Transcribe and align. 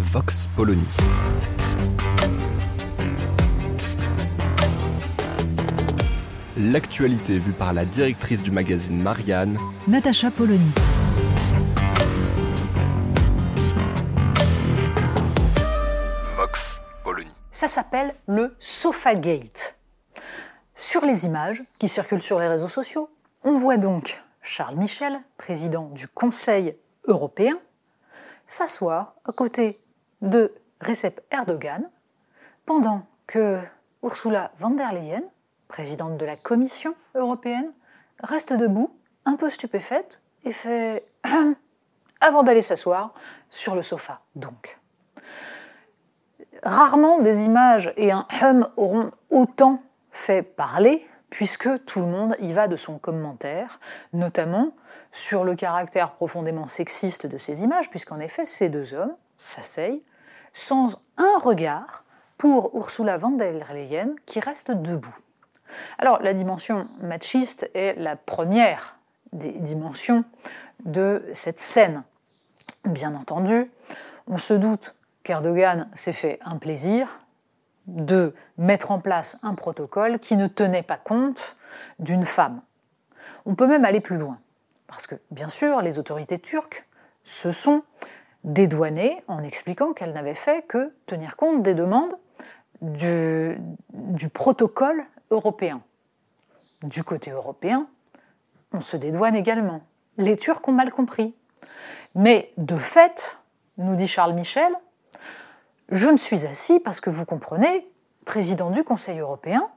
Vox 0.00 0.48
Polony. 0.56 0.82
L'actualité 6.56 7.38
vue 7.38 7.52
par 7.52 7.74
la 7.74 7.84
directrice 7.84 8.42
du 8.42 8.50
magazine 8.50 9.00
Marianne, 9.00 9.58
Natacha 9.86 10.30
Polony. 10.30 10.72
Vox 16.34 16.80
Polony. 17.04 17.30
Ça 17.50 17.68
s'appelle 17.68 18.14
le 18.26 18.56
Sofagate. 18.58 19.76
Sur 20.74 21.04
les 21.04 21.26
images 21.26 21.62
qui 21.78 21.88
circulent 21.88 22.22
sur 22.22 22.38
les 22.38 22.48
réseaux 22.48 22.68
sociaux, 22.68 23.10
on 23.44 23.58
voit 23.58 23.76
donc 23.76 24.24
Charles 24.40 24.76
Michel, 24.76 25.20
président 25.36 25.90
du 25.90 26.08
Conseil 26.08 26.74
européen, 27.06 27.58
s'asseoir 28.46 29.14
à 29.26 29.32
côté 29.32 29.78
de 30.22 30.52
Recep 30.80 31.20
Erdogan, 31.30 31.88
pendant 32.66 33.02
que 33.26 33.60
Ursula 34.02 34.52
von 34.58 34.70
der 34.70 34.92
Leyen, 34.92 35.22
présidente 35.68 36.16
de 36.16 36.24
la 36.24 36.36
Commission 36.36 36.94
européenne, 37.14 37.72
reste 38.22 38.52
debout, 38.52 38.94
un 39.24 39.36
peu 39.36 39.50
stupéfaite, 39.50 40.20
et 40.44 40.52
fait 40.52 41.06
avant 42.20 42.42
d'aller 42.42 42.62
s'asseoir 42.62 43.14
sur 43.48 43.74
le 43.74 43.82
sofa, 43.82 44.20
donc. 44.34 44.78
Rarement 46.62 47.20
des 47.20 47.44
images 47.44 47.92
et 47.96 48.12
un 48.12 48.26
hum 48.42 48.68
auront 48.76 49.10
autant 49.30 49.82
fait 50.10 50.42
parler, 50.42 51.06
puisque 51.30 51.84
tout 51.84 52.00
le 52.00 52.06
monde 52.06 52.36
y 52.40 52.52
va 52.52 52.68
de 52.68 52.76
son 52.76 52.98
commentaire, 52.98 53.80
notamment 54.12 54.72
sur 55.12 55.44
le 55.44 55.54
caractère 55.54 56.12
profondément 56.12 56.66
sexiste 56.66 57.26
de 57.26 57.38
ces 57.38 57.62
images, 57.62 57.88
puisqu'en 57.88 58.20
effet, 58.20 58.44
ces 58.44 58.68
deux 58.68 58.94
hommes 58.94 59.14
s'asseyent 59.36 60.02
sans 60.52 61.00
un 61.16 61.38
regard 61.38 62.04
pour 62.38 62.70
Ursula 62.74 63.18
von 63.18 63.32
der 63.32 63.52
Leyen 63.52 64.14
qui 64.26 64.40
reste 64.40 64.70
debout. 64.70 65.16
Alors, 65.98 66.22
la 66.22 66.34
dimension 66.34 66.88
machiste 67.00 67.70
est 67.74 67.94
la 67.98 68.16
première 68.16 68.96
des 69.32 69.52
dimensions 69.52 70.24
de 70.84 71.24
cette 71.32 71.60
scène. 71.60 72.02
Bien 72.84 73.14
entendu, 73.14 73.70
on 74.26 74.36
se 74.36 74.54
doute 74.54 74.94
qu'Erdogan 75.22 75.88
s'est 75.94 76.12
fait 76.12 76.38
un 76.44 76.56
plaisir 76.56 77.20
de 77.86 78.34
mettre 78.56 78.90
en 78.90 79.00
place 79.00 79.38
un 79.42 79.54
protocole 79.54 80.18
qui 80.18 80.36
ne 80.36 80.46
tenait 80.46 80.82
pas 80.82 80.96
compte 80.96 81.56
d'une 81.98 82.24
femme. 82.24 82.62
On 83.46 83.54
peut 83.54 83.66
même 83.66 83.84
aller 83.84 84.00
plus 84.00 84.16
loin, 84.16 84.38
parce 84.86 85.06
que 85.06 85.16
bien 85.30 85.48
sûr, 85.48 85.82
les 85.82 85.98
autorités 85.98 86.38
turques 86.38 86.86
se 87.24 87.50
sont 87.50 87.82
dédouanées 88.44 89.22
en 89.28 89.42
expliquant 89.42 89.92
qu'elles 89.92 90.12
n'avaient 90.12 90.34
fait 90.34 90.66
que 90.66 90.92
tenir 91.06 91.36
compte 91.36 91.62
des 91.62 91.74
demandes 91.74 92.14
du, 92.80 93.58
du 93.92 94.28
protocole 94.28 95.04
européen. 95.30 95.82
Du 96.82 97.04
côté 97.04 97.30
européen, 97.30 97.86
on 98.72 98.80
se 98.80 98.96
dédouane 98.96 99.36
également. 99.36 99.82
Les 100.16 100.36
Turcs 100.36 100.66
ont 100.66 100.72
mal 100.72 100.90
compris. 100.90 101.34
Mais 102.14 102.52
de 102.56 102.78
fait, 102.78 103.36
nous 103.78 103.94
dit 103.94 104.08
Charles 104.08 104.34
Michel, 104.34 104.72
je 105.90 106.08
me 106.08 106.16
suis 106.16 106.46
assis 106.46 106.80
parce 106.80 107.00
que 107.00 107.10
vous 107.10 107.24
comprenez, 107.24 107.86
président 108.24 108.70
du 108.70 108.84
Conseil 108.84 109.18
européen, 109.18 109.68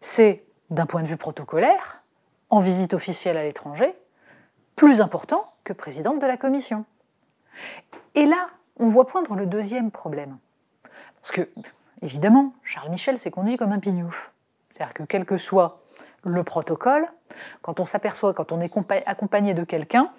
c'est, 0.00 0.44
d'un 0.70 0.86
point 0.86 1.02
de 1.02 1.08
vue 1.08 1.16
protocolaire, 1.16 2.02
en 2.50 2.58
visite 2.58 2.94
officielle 2.94 3.36
à 3.36 3.42
l'étranger, 3.42 3.94
plus 4.76 5.00
important 5.00 5.52
que 5.64 5.72
présidente 5.72 6.20
de 6.20 6.26
la 6.26 6.36
Commission. 6.36 6.84
Et 8.14 8.26
là, 8.26 8.48
on 8.78 8.88
voit 8.88 9.06
poindre 9.06 9.34
le 9.34 9.46
deuxième 9.46 9.90
problème. 9.90 10.38
Parce 11.20 11.32
que, 11.32 11.48
évidemment, 12.02 12.54
Charles 12.64 12.90
Michel 12.90 13.18
s'est 13.18 13.30
conduit 13.30 13.56
comme 13.56 13.72
un 13.72 13.78
pignouf. 13.78 14.32
C'est-à-dire 14.72 14.94
que 14.94 15.02
quel 15.02 15.24
que 15.24 15.36
soit 15.36 15.80
le 16.22 16.44
protocole, 16.44 17.06
quand 17.62 17.80
on 17.80 17.84
s'aperçoit, 17.84 18.34
quand 18.34 18.52
on 18.52 18.60
est 18.60 18.72
accompagné 19.06 19.54
de 19.54 19.64
quelqu'un, 19.64 20.10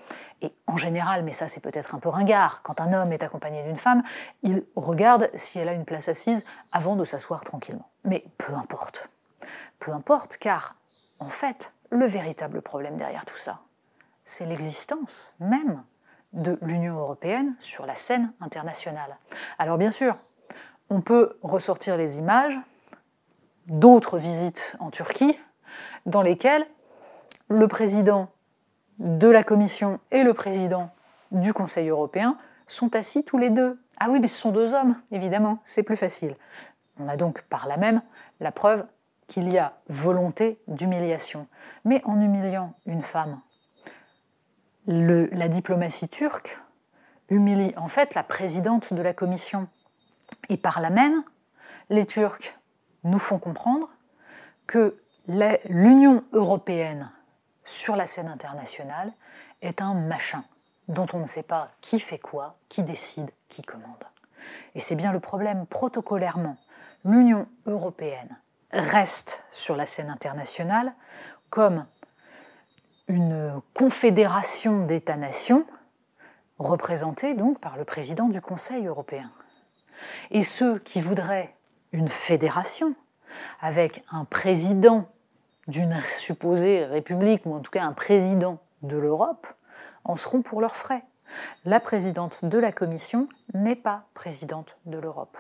et 0.42 0.54
en 0.66 0.78
général, 0.78 1.24
mais 1.24 1.32
ça 1.32 1.48
c'est 1.48 1.60
peut-être 1.60 1.94
un 1.94 2.00
peu 2.00 2.10
ringard, 2.10 2.62
quand 2.64 2.82
un 2.82 2.94
homme 2.94 3.12
est 3.12 3.24
accompagné 3.24 3.64
d'une 3.64 3.78
femme, 3.78 4.02
il 4.42 4.64
regarde 4.76 5.30
si 5.36 5.60
elle 5.60 5.70
a 5.70 5.74
une 5.74 5.86
place 5.86 6.10
assise 6.10 6.44
avant 6.72 6.96
de 6.96 7.04
s'asseoir 7.04 7.44
tranquillement. 7.44 7.88
Mais 8.04 8.26
peu 8.38 8.54
importe. 8.54 9.10
Peu 9.80 9.92
importe, 9.92 10.38
car 10.38 10.76
en 11.20 11.30
fait, 11.30 11.74
le 11.92 12.06
véritable 12.06 12.62
problème 12.62 12.98
derrière 12.98 13.26
tout 13.26 13.38
ça, 13.38 13.60
c'est 14.26 14.46
l'existence 14.46 15.34
même 15.40 15.84
de 16.34 16.58
l'Union 16.62 16.98
européenne 16.98 17.56
sur 17.60 17.86
la 17.86 17.96
scène 17.96 18.32
internationale. 18.40 19.18
Alors 19.60 19.78
bien 19.78 19.92
sûr, 19.92 20.18
on 20.90 21.02
peut 21.02 21.38
ressortir 21.42 21.98
les 21.98 22.20
images 22.20 22.58
d'autres 23.68 24.18
visites 24.18 24.76
en 24.80 24.92
Turquie 24.92 25.38
dans 26.06 26.22
lesquelles 26.22 26.66
le 27.48 27.68
président 27.68 28.30
de 29.00 29.28
la 29.28 29.44
Commission 29.44 30.00
et 30.12 30.24
le 30.24 30.34
président 30.34 30.90
du 31.32 31.54
Conseil 31.54 31.90
européen 31.90 32.38
sont 32.68 32.96
assis 32.96 33.24
tous 33.24 33.38
les 33.38 33.50
deux. 33.50 33.80
Ah 34.00 34.08
oui, 34.10 34.20
mais 34.20 34.28
ce 34.28 34.40
sont 34.40 34.52
deux 34.52 34.74
hommes, 34.74 34.96
évidemment, 35.12 35.60
c'est 35.64 35.84
plus 35.84 35.96
facile. 35.96 36.36
On 37.00 37.08
a 37.08 37.18
donc 37.18 37.42
par 37.44 37.68
là 37.68 37.78
même 37.78 38.02
la 38.40 38.52
preuve 38.52 38.86
qu'il 39.28 39.52
y 39.52 39.58
a 39.58 39.74
volonté 39.88 40.60
d'humiliation. 40.68 41.48
Mais 41.86 42.02
en 42.06 42.20
humiliant 42.20 42.74
une 42.86 43.02
femme, 43.02 43.40
la 44.88 45.48
diplomatie 45.48 46.10
turque 46.10 46.60
humilie 47.30 47.74
en 47.78 47.88
fait 47.88 48.14
la 48.14 48.24
présidente 48.24 48.94
de 48.94 49.02
la 49.02 49.14
Commission. 49.14 49.68
Et 50.50 50.58
par 50.58 50.82
là 50.82 50.90
même, 50.90 51.24
les 51.90 52.06
Turcs 52.06 52.60
nous 53.04 53.20
font 53.20 53.40
comprendre 53.40 53.90
que 54.68 54.98
l'Union 55.28 56.24
européenne 56.34 57.10
sur 57.64 57.96
la 57.96 58.08
scène 58.08 58.28
internationale 58.28 59.14
est 59.62 59.82
un 59.82 59.94
machin 59.94 60.44
dont 60.88 61.06
on 61.14 61.20
ne 61.20 61.26
sait 61.26 61.44
pas 61.44 61.72
qui 61.82 62.00
fait 62.00 62.18
quoi, 62.18 62.58
qui 62.70 62.84
décide, 62.84 63.30
qui 63.48 63.62
commande. 63.62 64.04
Et 64.76 64.80
c'est 64.80 64.96
bien 64.96 65.12
le 65.12 65.20
problème 65.20 65.66
protocolairement. 65.68 66.58
L'Union 67.06 67.48
européenne 67.66 68.38
reste 68.72 69.44
sur 69.52 69.76
la 69.76 69.86
scène 69.86 70.10
internationale 70.10 70.94
comme 71.50 71.86
une 73.12 73.62
confédération 73.74 74.86
d'États-nations 74.86 75.66
représentée 76.60 77.34
donc 77.34 77.60
par 77.60 77.76
le 77.76 77.84
président 77.84 78.30
du 78.30 78.40
Conseil 78.40 78.88
européen. 78.88 79.30
Et 80.32 80.44
ceux 80.44 80.80
qui 80.80 81.02
voudraient 81.02 81.56
une 81.92 82.08
fédération 82.08 82.96
avec 83.60 84.04
un 84.12 84.24
président 84.24 85.10
d'une 85.68 86.00
supposée 86.20 86.86
république, 86.86 87.46
ou 87.46 87.54
en 87.54 87.60
tout 87.60 87.72
cas 87.72 87.84
un 87.84 87.92
président 87.92 88.60
de 88.82 88.96
l'Europe, 88.96 89.46
en 90.06 90.16
seront 90.16 90.42
pour 90.42 90.62
leurs 90.62 90.76
frais. 90.76 91.04
La 91.66 91.80
présidente 91.80 92.44
de 92.44 92.58
la 92.58 92.72
Commission 92.72 93.28
n'est 93.54 93.76
pas 93.76 94.06
présidente 94.14 94.78
de 94.86 94.98
l'Europe. 94.98 95.38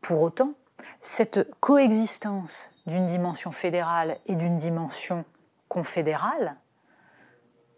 Pour 0.00 0.22
autant, 0.22 0.54
cette 1.00 1.48
coexistence 1.60 2.68
d'une 2.86 3.06
dimension 3.06 3.52
fédérale 3.52 4.18
et 4.26 4.34
d'une 4.34 4.56
dimension 4.56 5.24
confédérale 5.68 6.56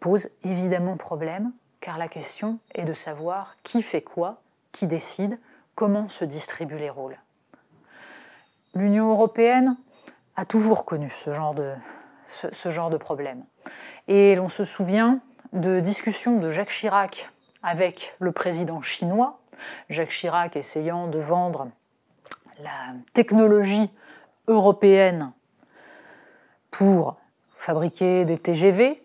pose 0.03 0.27
évidemment 0.43 0.97
problème, 0.97 1.53
car 1.79 1.97
la 1.97 2.09
question 2.09 2.59
est 2.75 2.83
de 2.83 2.91
savoir 2.91 3.55
qui 3.63 3.81
fait 3.81 4.01
quoi, 4.01 4.41
qui 4.73 4.85
décide, 4.85 5.39
comment 5.75 6.09
se 6.09 6.25
distribuent 6.25 6.77
les 6.77 6.89
rôles. 6.89 7.17
L'Union 8.75 9.11
européenne 9.11 9.77
a 10.35 10.43
toujours 10.43 10.83
connu 10.83 11.09
ce 11.09 11.31
genre 11.31 11.53
de, 11.53 11.73
ce, 12.27 12.47
ce 12.51 12.69
genre 12.69 12.89
de 12.89 12.97
problème. 12.97 13.45
Et 14.09 14.35
l'on 14.35 14.49
se 14.49 14.65
souvient 14.65 15.21
de 15.53 15.79
discussions 15.79 16.37
de 16.37 16.49
Jacques 16.49 16.67
Chirac 16.67 17.29
avec 17.61 18.13
le 18.19 18.33
président 18.33 18.81
chinois, 18.81 19.39
Jacques 19.89 20.09
Chirac 20.09 20.57
essayant 20.57 21.07
de 21.07 21.19
vendre 21.19 21.69
la 22.59 22.93
technologie 23.13 23.89
européenne 24.49 25.31
pour 26.71 27.15
fabriquer 27.55 28.25
des 28.25 28.37
TGV 28.37 29.02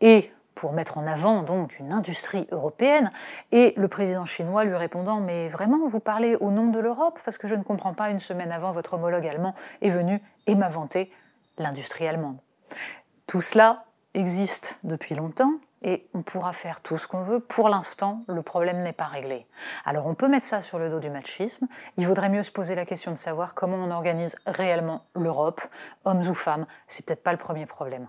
et 0.00 0.32
pour 0.56 0.72
mettre 0.72 0.98
en 0.98 1.06
avant 1.06 1.42
donc 1.42 1.78
une 1.78 1.92
industrie 1.92 2.48
européenne, 2.50 3.10
et 3.52 3.74
le 3.76 3.88
président 3.88 4.24
chinois 4.24 4.64
lui 4.64 4.74
répondant 4.74 5.20
Mais 5.20 5.48
vraiment, 5.48 5.86
vous 5.86 6.00
parlez 6.00 6.34
au 6.36 6.50
nom 6.50 6.68
de 6.68 6.80
l'Europe? 6.80 7.20
Parce 7.24 7.38
que 7.38 7.46
je 7.46 7.54
ne 7.54 7.62
comprends 7.62 7.94
pas, 7.94 8.10
une 8.10 8.18
semaine 8.18 8.50
avant, 8.50 8.72
votre 8.72 8.94
homologue 8.94 9.26
allemand 9.26 9.54
est 9.82 9.90
venu 9.90 10.20
et 10.46 10.54
m'a 10.54 10.68
vanté 10.68 11.12
l'industrie 11.58 12.08
allemande. 12.08 12.38
Tout 13.26 13.42
cela 13.42 13.84
existe 14.14 14.78
depuis 14.82 15.14
longtemps 15.14 15.52
et 15.82 16.08
on 16.14 16.22
pourra 16.22 16.52
faire 16.52 16.80
tout 16.80 16.96
ce 16.96 17.06
qu'on 17.06 17.20
veut. 17.20 17.38
Pour 17.38 17.68
l'instant, 17.68 18.24
le 18.26 18.42
problème 18.42 18.82
n'est 18.82 18.94
pas 18.94 19.04
réglé. 19.04 19.46
Alors 19.84 20.06
on 20.06 20.14
peut 20.14 20.28
mettre 20.28 20.46
ça 20.46 20.62
sur 20.62 20.78
le 20.78 20.88
dos 20.88 21.00
du 21.00 21.10
machisme. 21.10 21.66
Il 21.98 22.06
vaudrait 22.06 22.30
mieux 22.30 22.42
se 22.42 22.50
poser 22.50 22.74
la 22.74 22.86
question 22.86 23.12
de 23.12 23.16
savoir 23.16 23.54
comment 23.54 23.76
on 23.76 23.90
organise 23.90 24.36
réellement 24.46 25.04
l'Europe, 25.14 25.60
hommes 26.04 26.26
ou 26.26 26.34
femmes. 26.34 26.66
C'est 26.88 27.04
peut-être 27.04 27.22
pas 27.22 27.32
le 27.32 27.38
premier 27.38 27.66
problème. 27.66 28.08